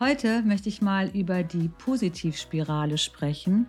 Heute 0.00 0.42
möchte 0.42 0.68
ich 0.68 0.80
mal 0.80 1.08
über 1.08 1.42
die 1.42 1.68
Positivspirale 1.68 2.98
sprechen 2.98 3.66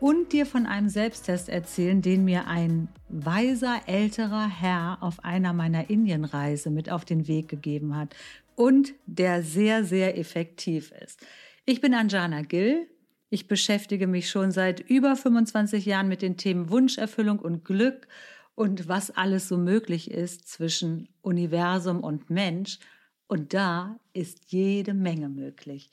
und 0.00 0.32
dir 0.32 0.46
von 0.46 0.66
einem 0.66 0.88
Selbsttest 0.88 1.48
erzählen, 1.48 2.02
den 2.02 2.24
mir 2.24 2.48
ein 2.48 2.88
weiser 3.08 3.82
älterer 3.86 4.48
Herr 4.48 4.98
auf 5.00 5.22
einer 5.22 5.52
meiner 5.52 5.88
Indienreise 5.90 6.70
mit 6.70 6.90
auf 6.90 7.04
den 7.04 7.28
Weg 7.28 7.46
gegeben 7.46 7.96
hat 7.96 8.16
und 8.56 8.94
der 9.06 9.44
sehr, 9.44 9.84
sehr 9.84 10.18
effektiv 10.18 10.90
ist. 10.90 11.24
Ich 11.64 11.80
bin 11.80 11.94
Anjana 11.94 12.42
Gill. 12.42 12.88
Ich 13.30 13.46
beschäftige 13.46 14.08
mich 14.08 14.30
schon 14.30 14.50
seit 14.50 14.80
über 14.80 15.14
25 15.14 15.86
Jahren 15.86 16.08
mit 16.08 16.20
den 16.20 16.36
Themen 16.36 16.68
Wunscherfüllung 16.68 17.38
und 17.38 17.64
Glück 17.64 18.08
und 18.56 18.88
was 18.88 19.12
alles 19.12 19.46
so 19.46 19.56
möglich 19.56 20.10
ist 20.10 20.48
zwischen 20.48 21.08
Universum 21.22 22.00
und 22.00 22.28
Mensch. 22.28 22.80
Und 23.26 23.54
da 23.54 23.98
ist 24.12 24.52
jede 24.52 24.94
Menge 24.94 25.28
möglich. 25.28 25.90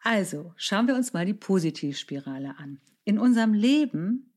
Also 0.00 0.52
schauen 0.56 0.86
wir 0.86 0.94
uns 0.94 1.12
mal 1.12 1.26
die 1.26 1.34
Positivspirale 1.34 2.54
an. 2.58 2.80
In 3.04 3.18
unserem 3.18 3.52
Leben, 3.52 4.32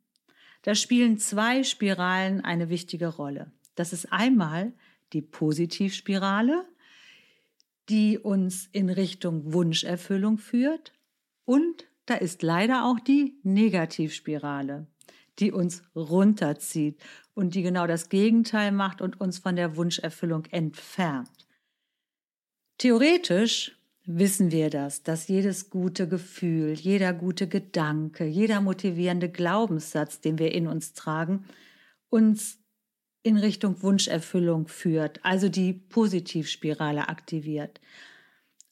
da 0.63 0.75
spielen 0.75 1.17
zwei 1.17 1.63
Spiralen 1.63 2.41
eine 2.41 2.69
wichtige 2.69 3.07
Rolle. 3.07 3.51
Das 3.75 3.93
ist 3.93 4.11
einmal 4.11 4.73
die 5.13 5.21
Positivspirale, 5.21 6.65
die 7.87 8.17
uns 8.19 8.67
in 8.71 8.89
Richtung 8.89 9.53
Wunscherfüllung 9.53 10.37
führt. 10.37 10.93
Und 11.45 11.87
da 12.05 12.15
ist 12.15 12.43
leider 12.43 12.85
auch 12.85 12.99
die 12.99 13.39
Negativspirale, 13.43 14.87
die 15.39 15.51
uns 15.51 15.83
runterzieht 15.95 16.99
und 17.33 17.55
die 17.55 17.61
genau 17.61 17.87
das 17.87 18.09
Gegenteil 18.09 18.71
macht 18.71 19.01
und 19.01 19.19
uns 19.21 19.39
von 19.39 19.55
der 19.55 19.75
Wunscherfüllung 19.77 20.45
entfernt. 20.51 21.47
Theoretisch 22.79 23.77
wissen 24.05 24.51
wir 24.51 24.69
das, 24.69 25.03
dass 25.03 25.27
jedes 25.27 25.69
gute 25.69 26.07
Gefühl, 26.07 26.71
jeder 26.71 27.11
gute 27.11 27.49
Gedanke, 27.49 28.25
jeder 28.25 28.61
motivierende 28.61 29.27
Glaubenssatz, 29.27 30.21
den 30.21 30.39
wir 30.39 30.53
in 30.53 30.65
uns 30.65 30.93
tragen, 30.93 31.43
uns 32.09 32.57
in 33.21 33.35
Richtung 33.35 33.83
Wunscherfüllung 33.83 34.69
führt, 34.69 35.19
also 35.25 35.49
die 35.49 35.73
Positivspirale 35.73 37.09
aktiviert. 37.09 37.81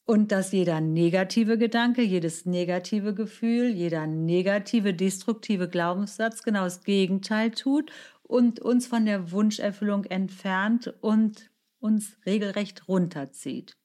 Und 0.06 0.32
dass 0.32 0.52
jeder 0.52 0.80
negative 0.80 1.58
Gedanke, 1.58 2.00
jedes 2.00 2.46
negative 2.46 3.12
Gefühl, 3.12 3.68
jeder 3.68 4.06
negative, 4.06 4.94
destruktive 4.94 5.68
Glaubenssatz 5.68 6.42
genau 6.42 6.64
das 6.64 6.82
Gegenteil 6.82 7.50
tut 7.50 7.92
und 8.22 8.58
uns 8.58 8.86
von 8.86 9.04
der 9.04 9.32
Wunscherfüllung 9.32 10.06
entfernt 10.06 10.94
und 11.02 11.50
uns 11.78 12.16
regelrecht 12.24 12.88
runterzieht. 12.88 13.76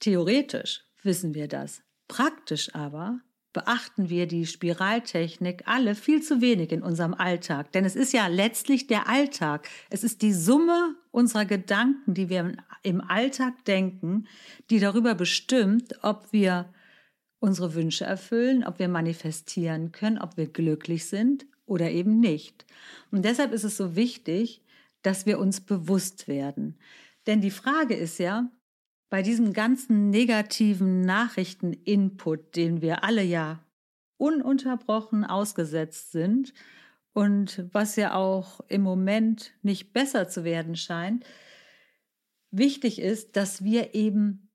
Theoretisch 0.00 0.82
wissen 1.02 1.34
wir 1.34 1.46
das. 1.46 1.82
Praktisch 2.08 2.74
aber 2.74 3.20
beachten 3.52 4.10
wir 4.10 4.26
die 4.26 4.46
Spiraltechnik 4.46 5.62
alle 5.66 5.94
viel 5.94 6.22
zu 6.22 6.40
wenig 6.40 6.72
in 6.72 6.82
unserem 6.82 7.14
Alltag. 7.14 7.72
Denn 7.72 7.84
es 7.84 7.96
ist 7.96 8.12
ja 8.12 8.26
letztlich 8.28 8.86
der 8.86 9.08
Alltag. 9.08 9.68
Es 9.90 10.04
ist 10.04 10.22
die 10.22 10.32
Summe 10.32 10.94
unserer 11.10 11.44
Gedanken, 11.44 12.14
die 12.14 12.28
wir 12.28 12.56
im 12.82 13.00
Alltag 13.00 13.64
denken, 13.64 14.26
die 14.70 14.78
darüber 14.78 15.14
bestimmt, 15.14 16.02
ob 16.02 16.32
wir 16.32 16.72
unsere 17.40 17.74
Wünsche 17.74 18.04
erfüllen, 18.04 18.64
ob 18.64 18.78
wir 18.78 18.88
manifestieren 18.88 19.92
können, 19.92 20.18
ob 20.18 20.36
wir 20.36 20.46
glücklich 20.46 21.06
sind 21.06 21.46
oder 21.66 21.90
eben 21.90 22.20
nicht. 22.20 22.66
Und 23.10 23.24
deshalb 23.24 23.52
ist 23.52 23.64
es 23.64 23.76
so 23.76 23.96
wichtig, 23.96 24.62
dass 25.02 25.26
wir 25.26 25.38
uns 25.38 25.60
bewusst 25.60 26.28
werden. 26.28 26.78
Denn 27.26 27.40
die 27.40 27.50
Frage 27.50 27.94
ist 27.94 28.18
ja, 28.18 28.50
bei 29.10 29.22
diesem 29.22 29.52
ganzen 29.52 30.08
negativen 30.10 31.02
Nachrichten-Input, 31.02 32.56
den 32.56 32.80
wir 32.80 33.04
alle 33.04 33.22
ja 33.22 33.62
ununterbrochen 34.16 35.24
ausgesetzt 35.24 36.12
sind 36.12 36.54
und 37.12 37.64
was 37.72 37.96
ja 37.96 38.14
auch 38.14 38.60
im 38.68 38.82
Moment 38.82 39.52
nicht 39.62 39.92
besser 39.92 40.28
zu 40.28 40.44
werden 40.44 40.76
scheint, 40.76 41.24
wichtig 42.52 43.00
ist, 43.00 43.36
dass 43.36 43.64
wir 43.64 43.94
eben 43.94 44.48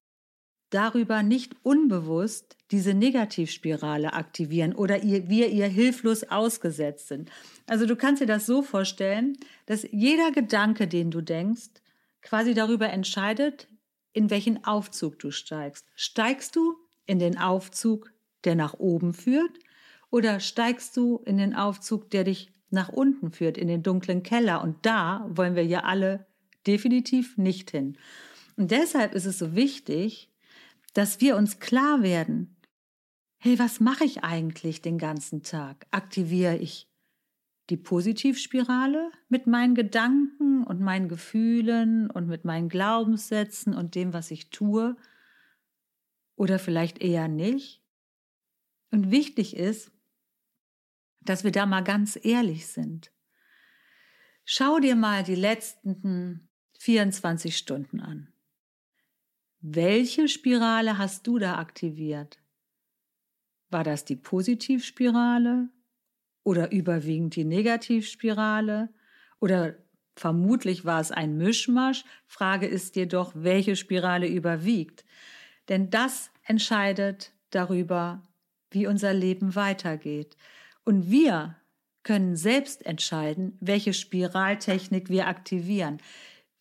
darüber 0.70 1.22
nicht 1.22 1.56
unbewusst 1.64 2.58
diese 2.72 2.94
Negativspirale 2.94 4.14
aktivieren 4.14 4.74
oder 4.74 5.04
ihr, 5.04 5.30
wir 5.30 5.50
ihr 5.50 5.68
hilflos 5.68 6.24
ausgesetzt 6.24 7.08
sind. 7.08 7.30
Also 7.68 7.86
du 7.86 7.96
kannst 7.96 8.22
dir 8.22 8.26
das 8.26 8.46
so 8.46 8.62
vorstellen, 8.62 9.38
dass 9.66 9.88
jeder 9.92 10.32
Gedanke, 10.32 10.88
den 10.88 11.12
du 11.12 11.22
denkst, 11.22 11.70
quasi 12.22 12.54
darüber 12.54 12.90
entscheidet, 12.90 13.68
in 14.16 14.30
welchen 14.30 14.64
Aufzug 14.64 15.20
du 15.20 15.30
steigst. 15.30 15.86
Steigst 15.94 16.56
du 16.56 16.78
in 17.06 17.20
den 17.20 17.38
Aufzug, 17.38 18.12
der 18.46 18.56
nach 18.56 18.74
oben 18.74 19.14
führt, 19.14 19.60
oder 20.10 20.40
steigst 20.40 20.96
du 20.96 21.18
in 21.26 21.38
den 21.38 21.54
Aufzug, 21.54 22.10
der 22.10 22.24
dich 22.24 22.50
nach 22.70 22.88
unten 22.90 23.32
führt, 23.32 23.58
in 23.58 23.68
den 23.68 23.84
dunklen 23.84 24.24
Keller? 24.24 24.64
Und 24.64 24.86
da 24.86 25.28
wollen 25.30 25.56
wir 25.56 25.66
ja 25.66 25.84
alle 25.84 26.26
definitiv 26.66 27.38
nicht 27.38 27.72
hin. 27.72 27.98
Und 28.56 28.72
deshalb 28.72 29.14
ist 29.14 29.26
es 29.26 29.38
so 29.38 29.54
wichtig, 29.54 30.32
dass 30.94 31.20
wir 31.20 31.36
uns 31.36 31.60
klar 31.60 32.02
werden, 32.02 32.56
hey, 33.38 33.60
was 33.60 33.82
mache 33.82 34.06
ich 34.06 34.24
eigentlich 34.24 34.82
den 34.82 34.98
ganzen 34.98 35.44
Tag? 35.44 35.86
Aktiviere 35.92 36.56
ich 36.56 36.88
die 37.70 37.78
Positivspirale 37.78 39.12
mit 39.28 39.48
meinen 39.48 39.76
Gedanken 39.76 40.64
und 40.64 40.82
meinen 40.82 41.10
Gefühlen 41.10 42.10
und 42.12 42.28
mit 42.28 42.46
meinen 42.46 42.70
Glaubenssätzen 42.70 43.74
und 43.74 43.96
dem, 43.96 44.14
was 44.14 44.32
ich 44.32 44.50
tue? 44.50 44.96
Oder 46.36 46.60
vielleicht 46.60 47.00
eher 47.00 47.28
nicht? 47.28 47.82
Und 48.92 49.10
wichtig 49.10 49.56
ist, 49.56 49.92
dass 51.22 51.44
wir 51.44 51.52
da 51.52 51.66
mal 51.66 51.82
ganz 51.82 52.20
ehrlich 52.22 52.68
sind. 52.68 53.12
Schau 54.44 54.80
dir 54.80 54.96
mal 54.96 55.24
die 55.24 55.36
letzten 55.36 56.48
24 56.78 57.58
Stunden 57.58 58.00
an. 58.00 58.32
Welche 59.60 60.28
Spirale 60.28 61.00
hast 61.00 61.26
du 61.26 61.40
da 61.40 61.58
aktiviert? 61.58 62.38
War 63.72 63.84
das 63.84 64.06
die 64.06 64.16
Positivspirale 64.16 65.70
oder 66.46 66.72
überwiegend 66.72 67.36
die 67.36 67.44
Negativspirale 67.44 68.90
oder 69.42 69.76
vermutlich 70.16 70.86
war 70.86 71.02
es 71.02 71.12
ein 71.12 71.36
Mischmasch. 71.38 72.06
Frage 72.26 72.68
ist 72.68 72.96
jedoch, 72.96 73.34
welche 73.36 73.76
Spirale 73.76 74.28
überwiegt. 74.28 75.04
Denn 75.68 75.90
das 75.90 76.32
entscheidet 76.46 77.34
darüber, 77.50 78.24
wie 78.72 78.88
unser 78.88 79.14
Leben 79.14 79.56
weitergeht. 79.56 80.38
Und 80.86 81.10
wir 81.10 81.58
können 82.04 82.36
selbst 82.36 82.86
entscheiden, 82.86 83.58
welche 83.60 83.94
Spiraltechnik 83.94 85.10
wir 85.10 85.28
aktivieren. 85.28 85.98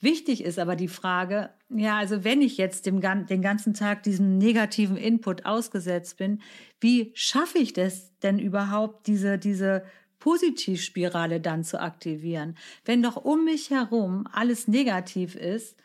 Wichtig 0.01 0.43
ist 0.43 0.59
aber 0.59 0.77
die 0.77 0.89
Frage, 0.89 1.51
ja, 1.77 1.99
also 1.99 2.23
wenn 2.23 2.41
ich 2.41 2.57
jetzt 2.57 2.87
dem, 2.87 3.01
den 3.01 3.43
ganzen 3.43 3.75
Tag 3.75 4.05
diesem 4.05 4.39
negativen 4.39 4.97
Input 4.97 5.45
ausgesetzt 5.45 6.17
bin, 6.17 6.41
wie 6.81 7.11
schaffe 7.15 7.59
ich 7.59 7.73
das 7.73 8.17
denn 8.21 8.39
überhaupt, 8.39 9.09
diese, 9.09 9.39
diese 9.39 9.85
Positivspirale 10.21 11.41
dann 11.41 11.65
zu 11.65 11.81
aktivieren? 11.81 12.57
Wenn 12.85 13.03
doch 13.03 13.17
um 13.17 13.45
mich 13.45 13.71
herum 13.71 14.27
alles 14.33 14.69
negativ 14.69 15.35
ist, 15.35 15.77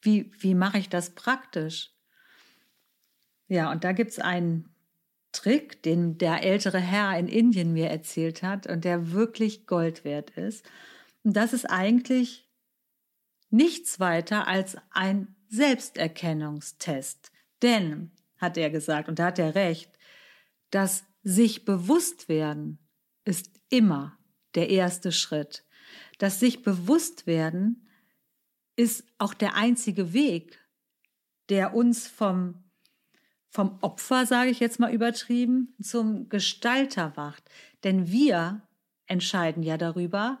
wie, 0.00 0.32
wie 0.38 0.54
mache 0.54 0.78
ich 0.78 0.88
das 0.88 1.10
praktisch? 1.10 1.92
Ja, 3.46 3.70
und 3.70 3.84
da 3.84 3.92
gibt 3.92 4.10
es 4.10 4.18
einen 4.18 4.74
Trick, 5.30 5.82
den 5.84 6.18
der 6.18 6.42
ältere 6.42 6.80
Herr 6.80 7.16
in 7.16 7.28
Indien 7.28 7.72
mir 7.72 7.88
erzählt 7.90 8.42
hat 8.42 8.66
und 8.66 8.84
der 8.84 9.12
wirklich 9.12 9.66
Gold 9.66 10.04
wert 10.04 10.30
ist. 10.30 10.68
Und 11.22 11.36
das 11.36 11.52
ist 11.52 11.66
eigentlich 11.66 12.48
nichts 13.52 14.00
weiter 14.00 14.46
als 14.46 14.76
ein 14.90 15.34
Selbsterkennungstest. 15.48 17.30
Denn, 17.62 18.10
hat 18.38 18.56
er 18.56 18.70
gesagt, 18.70 19.08
und 19.08 19.18
da 19.18 19.26
hat 19.26 19.38
er 19.38 19.54
recht, 19.54 19.90
das 20.70 21.04
sich 21.22 21.64
bewusst 21.64 22.28
werden 22.28 22.78
ist 23.24 23.50
immer 23.68 24.18
der 24.54 24.70
erste 24.70 25.12
Schritt. 25.12 25.64
Das 26.18 26.40
sich 26.40 26.62
bewusst 26.62 27.26
werden 27.26 27.88
ist 28.76 29.04
auch 29.18 29.34
der 29.34 29.54
einzige 29.54 30.12
Weg, 30.12 30.58
der 31.48 31.74
uns 31.74 32.08
vom, 32.08 32.64
vom 33.48 33.78
Opfer, 33.82 34.26
sage 34.26 34.50
ich 34.50 34.60
jetzt 34.60 34.80
mal 34.80 34.92
übertrieben, 34.92 35.76
zum 35.80 36.28
Gestalter 36.28 37.12
macht. 37.16 37.48
Denn 37.84 38.10
wir 38.10 38.66
entscheiden 39.06 39.62
ja 39.62 39.76
darüber, 39.76 40.40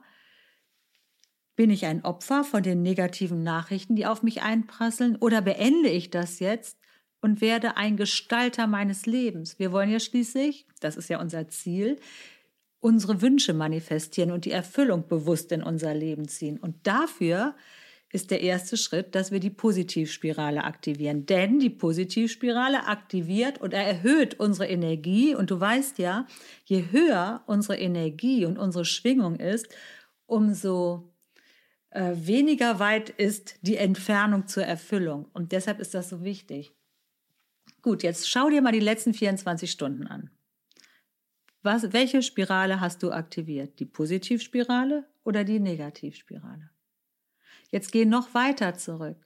bin 1.56 1.70
ich 1.70 1.86
ein 1.86 2.04
Opfer 2.04 2.44
von 2.44 2.62
den 2.62 2.82
negativen 2.82 3.42
Nachrichten, 3.42 3.96
die 3.96 4.06
auf 4.06 4.22
mich 4.22 4.42
einprasseln, 4.42 5.16
oder 5.16 5.42
beende 5.42 5.88
ich 5.88 6.10
das 6.10 6.38
jetzt 6.40 6.78
und 7.20 7.40
werde 7.40 7.76
ein 7.76 7.96
Gestalter 7.96 8.66
meines 8.66 9.06
Lebens? 9.06 9.58
Wir 9.58 9.72
wollen 9.72 9.90
ja 9.90 10.00
schließlich, 10.00 10.66
das 10.80 10.96
ist 10.96 11.08
ja 11.08 11.20
unser 11.20 11.48
Ziel, 11.48 11.98
unsere 12.80 13.22
Wünsche 13.22 13.54
manifestieren 13.54 14.32
und 14.32 14.44
die 14.44 14.50
Erfüllung 14.50 15.06
bewusst 15.06 15.52
in 15.52 15.62
unser 15.62 15.94
Leben 15.94 16.26
ziehen. 16.26 16.58
Und 16.58 16.86
dafür 16.86 17.54
ist 18.12 18.30
der 18.30 18.42
erste 18.42 18.76
Schritt, 18.76 19.14
dass 19.14 19.30
wir 19.30 19.40
die 19.40 19.50
Positivspirale 19.50 20.64
aktivieren. 20.64 21.24
Denn 21.24 21.60
die 21.60 21.70
Positivspirale 21.70 22.86
aktiviert 22.86 23.58
und 23.60 23.72
erhöht 23.72 24.38
unsere 24.38 24.68
Energie. 24.68 25.34
Und 25.34 25.50
du 25.50 25.58
weißt 25.58 25.98
ja, 25.98 26.26
je 26.64 26.84
höher 26.90 27.42
unsere 27.46 27.78
Energie 27.78 28.44
und 28.44 28.58
unsere 28.58 28.84
Schwingung 28.84 29.36
ist, 29.36 29.68
umso 30.26 31.11
äh, 31.92 32.14
weniger 32.16 32.78
weit 32.78 33.10
ist 33.10 33.58
die 33.62 33.76
Entfernung 33.76 34.46
zur 34.46 34.64
Erfüllung. 34.64 35.26
Und 35.32 35.52
deshalb 35.52 35.78
ist 35.78 35.94
das 35.94 36.08
so 36.08 36.24
wichtig. 36.24 36.74
Gut, 37.82 38.02
jetzt 38.02 38.28
schau 38.28 38.48
dir 38.48 38.62
mal 38.62 38.72
die 38.72 38.80
letzten 38.80 39.12
24 39.12 39.70
Stunden 39.70 40.06
an. 40.06 40.30
Was, 41.62 41.92
welche 41.92 42.22
Spirale 42.22 42.80
hast 42.80 43.02
du 43.02 43.12
aktiviert? 43.12 43.78
Die 43.78 43.84
Positivspirale 43.84 45.06
oder 45.22 45.44
die 45.44 45.60
Negativspirale? 45.60 46.70
Jetzt 47.70 47.92
geh 47.92 48.04
noch 48.04 48.34
weiter 48.34 48.74
zurück. 48.74 49.24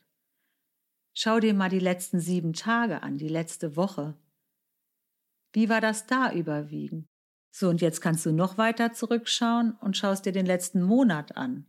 Schau 1.14 1.40
dir 1.40 1.54
mal 1.54 1.70
die 1.70 1.78
letzten 1.78 2.20
sieben 2.20 2.52
Tage 2.52 3.02
an, 3.02 3.16
die 3.16 3.28
letzte 3.28 3.76
Woche. 3.76 4.18
Wie 5.52 5.68
war 5.68 5.80
das 5.80 6.06
da 6.06 6.32
überwiegend? 6.32 7.06
So, 7.50 7.70
und 7.70 7.80
jetzt 7.80 8.02
kannst 8.02 8.26
du 8.26 8.32
noch 8.32 8.58
weiter 8.58 8.92
zurückschauen 8.92 9.72
und 9.80 9.96
schaust 9.96 10.26
dir 10.26 10.32
den 10.32 10.44
letzten 10.44 10.82
Monat 10.82 11.36
an. 11.36 11.66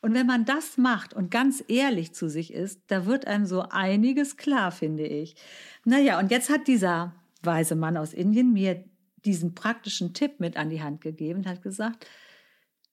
Und 0.00 0.14
wenn 0.14 0.26
man 0.26 0.44
das 0.44 0.78
macht 0.78 1.14
und 1.14 1.30
ganz 1.30 1.64
ehrlich 1.68 2.12
zu 2.12 2.28
sich 2.28 2.52
ist, 2.52 2.80
da 2.88 3.06
wird 3.06 3.26
einem 3.26 3.46
so 3.46 3.62
einiges 3.62 4.36
klar, 4.36 4.70
finde 4.70 5.06
ich. 5.06 5.36
Naja, 5.84 6.18
und 6.18 6.30
jetzt 6.30 6.50
hat 6.50 6.68
dieser 6.68 7.14
weise 7.42 7.74
Mann 7.74 7.96
aus 7.96 8.12
Indien 8.12 8.52
mir 8.52 8.84
diesen 9.24 9.54
praktischen 9.54 10.14
Tipp 10.14 10.38
mit 10.38 10.56
an 10.56 10.70
die 10.70 10.82
Hand 10.82 11.00
gegeben 11.00 11.40
und 11.40 11.46
hat 11.46 11.62
gesagt, 11.62 12.06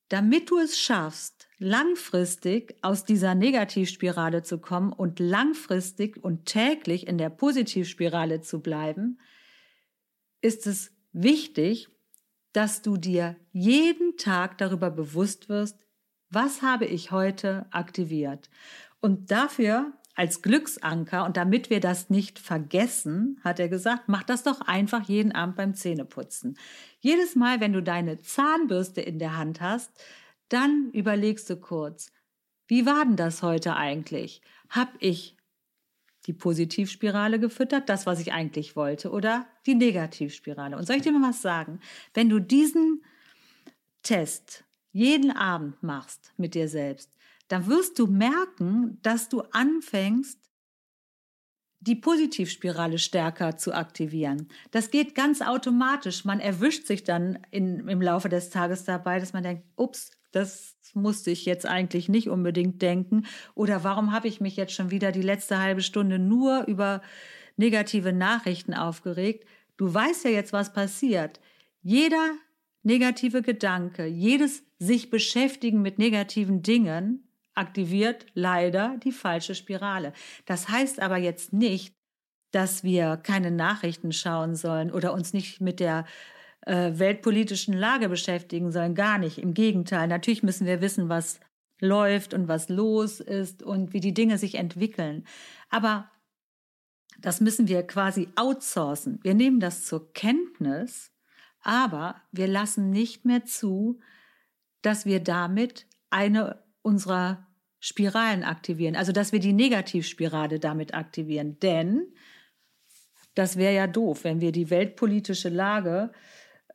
damit 0.10 0.52
du 0.52 0.60
es 0.60 0.80
schaffst, 0.80 1.48
langfristig 1.58 2.76
aus 2.82 3.06
dieser 3.06 3.36
Negativspirale 3.36 4.44
zu 4.44 4.60
kommen 4.60 4.94
und 4.94 5.20
langfristig 5.20 6.24
und 6.24 6.46
täglich 6.46 7.08
in 7.08 7.18
der 7.18 7.30
Positivspirale 7.30 8.42
zu 8.42 8.62
bleiben, 8.62 9.20
ist 10.42 10.68
es 10.68 10.92
wichtig, 11.14 11.90
dass 12.52 12.82
du 12.82 12.98
dir 12.98 13.36
jeden 13.52 14.18
Tag 14.18 14.58
darüber 14.58 14.92
bewusst 14.92 15.50
wirst, 15.50 15.80
was 16.34 16.62
habe 16.62 16.86
ich 16.86 17.12
heute 17.12 17.66
aktiviert. 17.72 18.50
Und 19.00 19.32
dafür 19.32 19.94
als 20.16 20.42
Glücksanker 20.42 21.26
und 21.26 21.38
damit 21.38 21.70
wir 21.70 21.80
das 21.80 22.10
nicht 22.10 22.38
vergessen, 22.38 23.40
hat 23.44 23.60
er 23.60 23.68
gesagt, 23.68 24.04
mach 24.08 24.24
das 24.24 24.44
doch 24.44 24.62
einfach 24.62 25.04
jeden 25.04 25.32
Abend 25.32 25.56
beim 25.56 25.74
Zähneputzen. 25.74 26.58
Jedes 27.00 27.36
Mal, 27.36 27.60
wenn 27.60 27.74
du 27.74 27.82
deine 27.82 28.20
Zahnbürste 28.20 29.02
in 29.02 29.18
der 29.18 29.38
Hand 29.38 29.60
hast, 29.60 29.92
dann 30.50 30.92
überlegst 30.92 31.50
du 31.50 31.58
kurz, 31.58 32.12
wie 32.68 32.86
war 32.86 33.06
denn 33.06 33.16
das 33.16 33.42
heute 33.42 33.76
eigentlich? 33.76 34.42
Hab 34.70 34.94
ich 35.00 35.36
die 36.26 36.34
Positivspirale 36.34 37.40
gefüttert, 37.40 37.90
das, 37.90 38.06
was 38.06 38.20
ich 38.20 38.32
eigentlich 38.32 38.76
wollte, 38.76 39.12
oder 39.12 39.48
die 39.66 39.76
Negativspirale? 39.76 40.78
Und 40.78 40.86
soll 40.86 40.98
ich 40.98 41.02
dir 41.02 41.12
mal 41.12 41.30
was 41.30 41.42
sagen? 41.42 41.80
Wenn 42.14 42.30
du 42.30 42.40
diesen 42.40 43.04
Test 44.04 44.64
jeden 44.94 45.32
Abend 45.32 45.84
machst 45.84 46.32
mit 46.38 46.56
dir 46.56 46.70
selbst, 46.70 47.12
dann 47.50 47.68
wirst 47.68 48.00
du 48.00 48.08
merken, 48.08 49.00
dass 49.02 49.28
du 49.28 49.42
anfängst, 49.52 50.40
die 51.82 51.96
Positivspirale 51.96 52.98
stärker 52.98 53.58
zu 53.58 53.74
aktivieren. 53.74 54.48
Das 54.72 54.90
geht 54.90 55.16
ganz 55.16 55.42
automatisch. 55.42 56.24
Man 56.24 56.40
erwischt 56.40 56.88
sich 56.88 57.04
dann 57.04 57.40
in, 57.52 57.90
im 57.90 58.02
Laufe 58.02 58.30
des 58.30 58.50
Tages 58.50 58.86
dabei, 58.86 59.20
dass 59.20 59.34
man 59.34 59.44
denkt, 59.44 59.66
ups, 59.76 60.12
das 60.32 60.78
musste 60.94 61.32
ich 61.32 61.46
jetzt 61.46 61.66
eigentlich 61.66 62.08
nicht 62.08 62.30
unbedingt 62.30 62.82
denken. 62.82 63.26
Oder 63.54 63.84
warum 63.84 64.14
habe 64.14 64.30
ich 64.30 64.40
mich 64.40 64.56
jetzt 64.56 64.74
schon 64.74 64.92
wieder 64.92 65.12
die 65.12 65.22
letzte 65.22 65.60
halbe 65.60 65.82
Stunde 65.82 66.20
nur 66.20 66.66
über 66.68 67.02
negative 67.58 68.14
Nachrichten 68.14 68.74
aufgeregt? 68.74 69.46
Du 69.76 69.94
weißt 69.94 70.24
ja 70.24 70.32
jetzt, 70.32 70.54
was 70.54 70.72
passiert. 70.72 71.42
Jeder 71.82 72.36
negative 72.84 73.42
Gedanke, 73.42 74.06
jedes 74.06 74.64
sich 74.80 75.10
beschäftigen 75.10 75.82
mit 75.82 75.98
negativen 75.98 76.62
Dingen 76.62 77.28
aktiviert 77.56 78.26
leider 78.34 78.98
die 79.04 79.12
falsche 79.12 79.56
Spirale. 79.56 80.14
Das 80.46 80.70
heißt 80.70 81.00
aber 81.02 81.18
jetzt 81.18 81.54
nicht, 81.54 81.96
dass 82.52 82.84
wir 82.84 83.18
keine 83.18 83.52
Nachrichten 83.52 84.12
schauen 84.12 84.56
sollen 84.56 84.92
oder 84.92 85.14
uns 85.14 85.34
nicht 85.34 85.62
mit 85.62 85.80
der 85.80 86.06
äh, 86.66 86.92
weltpolitischen 86.96 87.74
Lage 87.74 88.10
beschäftigen 88.10 88.72
sollen. 88.72 88.96
Gar 88.96 89.18
nicht. 89.18 89.38
Im 89.38 89.54
Gegenteil. 89.54 90.08
Natürlich 90.08 90.44
müssen 90.44 90.68
wir 90.68 90.82
wissen, 90.82 91.10
was 91.10 91.40
läuft 91.80 92.34
und 92.34 92.48
was 92.48 92.70
los 92.70 93.20
ist 93.20 93.64
und 93.64 93.94
wie 93.94 94.00
die 94.00 94.14
Dinge 94.14 94.38
sich 94.38 94.56
entwickeln. 94.56 95.26
Aber 95.70 96.10
das 97.20 97.42
müssen 97.42 97.68
wir 97.68 97.84
quasi 97.84 98.30
outsourcen. 98.36 99.20
Wir 99.24 99.34
nehmen 99.34 99.60
das 99.60 99.86
zur 99.86 100.14
Kenntnis, 100.14 101.13
aber 101.64 102.22
wir 102.32 102.48
lassen 102.48 102.90
nicht 102.90 103.26
mehr 103.26 103.46
zu, 103.46 104.00
dass 104.82 105.06
wir 105.06 105.20
damit 105.20 105.88
eine 106.10 106.64
unserer 106.82 107.48
Spiralen 107.80 108.44
aktivieren. 108.44 108.96
Also 108.96 109.12
dass 109.12 109.32
wir 109.32 109.40
die 109.40 109.54
Negativspirale 109.54 110.60
damit 110.60 110.94
aktivieren. 110.94 111.60
Denn 111.60 112.14
das 113.36 113.58
wäre 113.58 113.74
ja 113.74 113.88
doof, 113.88 114.24
wenn 114.24 114.42
wir 114.42 114.52
die 114.52 114.70
weltpolitische 114.70 115.50
Lage 115.50 116.12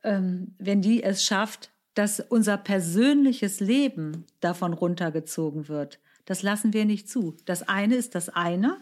ähm, 0.03 0.55
wenn 0.57 0.81
die 0.81 1.03
es 1.03 1.23
schafft, 1.23 1.71
dass 1.93 2.19
unser 2.19 2.57
persönliches 2.57 3.59
Leben 3.59 4.25
davon 4.39 4.73
runtergezogen 4.73 5.67
wird. 5.67 5.99
Das 6.25 6.43
lassen 6.43 6.73
wir 6.73 6.85
nicht 6.85 7.09
zu. 7.09 7.35
Das 7.45 7.67
eine 7.67 7.95
ist 7.95 8.15
das 8.15 8.29
eine 8.29 8.77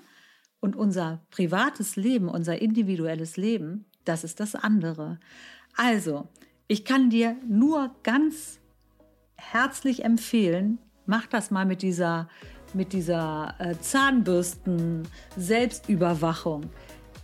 und 0.59 0.75
unser 0.75 1.25
privates 1.31 1.95
Leben, 1.95 2.27
unser 2.27 2.61
individuelles 2.61 3.37
Leben, 3.37 3.85
das 4.05 4.23
ist 4.23 4.39
das 4.39 4.55
andere. 4.55 5.19
Also, 5.77 6.27
ich 6.67 6.83
kann 6.83 7.09
dir 7.09 7.37
nur 7.47 7.95
ganz 8.03 8.59
herzlich 9.37 10.03
empfehlen, 10.03 10.79
mach 11.05 11.25
das 11.27 11.51
mal 11.51 11.65
mit 11.65 11.81
dieser, 11.81 12.27
mit 12.73 12.91
dieser 12.91 13.55
äh, 13.59 13.79
Zahnbürsten-Selbstüberwachung 13.79 16.69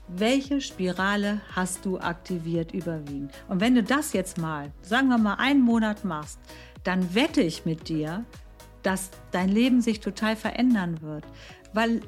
welche 0.08 0.62
Spirale 0.62 1.42
hast 1.56 1.86
du 1.86 1.98
aktiviert 1.98 2.74
überwiegend. 2.74 3.32
Und 3.48 3.62
wenn 3.62 3.76
du 3.76 3.84
das 3.84 4.14
jetzt 4.14 4.38
mal, 4.38 4.72
sagen 4.82 5.08
wir 5.08 5.18
mal, 5.18 5.36
einen 5.36 5.62
Monat 5.62 6.04
machst, 6.04 6.40
dann 6.84 7.16
wette 7.16 7.42
ich 7.42 7.66
mit 7.66 7.90
dir, 7.90 8.26
dass 8.82 9.12
dein 9.32 9.50
Leben 9.50 9.82
sich 9.82 10.02
total 10.02 10.36
verändern 10.36 11.02
wird, 11.02 11.24
weil 11.74 12.02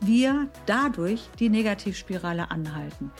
wir 0.00 0.48
dadurch 0.66 1.30
die 1.38 1.48
Negativspirale 1.48 2.50
anhalten. 2.50 3.10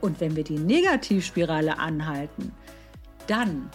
Und 0.00 0.20
wenn 0.20 0.36
wir 0.36 0.44
die 0.44 0.58
Negativspirale 0.58 1.78
anhalten, 1.78 2.52
dann 3.26 3.70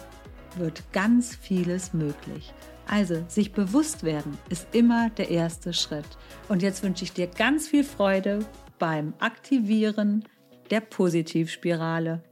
wird 0.56 0.82
ganz 0.92 1.34
vieles 1.36 1.92
möglich. 1.92 2.52
Also 2.86 3.24
sich 3.28 3.52
bewusst 3.52 4.04
werden 4.04 4.36
ist 4.50 4.68
immer 4.72 5.10
der 5.10 5.30
erste 5.30 5.72
Schritt. 5.72 6.06
Und 6.48 6.62
jetzt 6.62 6.82
wünsche 6.82 7.04
ich 7.04 7.12
dir 7.12 7.26
ganz 7.26 7.68
viel 7.68 7.84
Freude 7.84 8.40
beim 8.78 9.14
Aktivieren 9.18 10.24
der 10.70 10.80
Positivspirale. 10.80 12.22